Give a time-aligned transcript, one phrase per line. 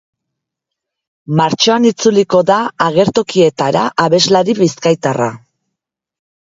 [1.41, 2.57] Martxoan itzuliko da
[2.89, 5.33] agertokietara abeslari bizkaitarra.